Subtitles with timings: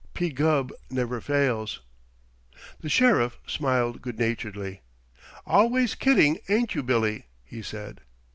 [0.15, 0.31] P.
[0.31, 1.81] Gubb never fails."
[2.79, 4.81] The Sheriff smiled good naturedly.
[5.45, 8.01] "Always kidding, ain't you, Billy," he said.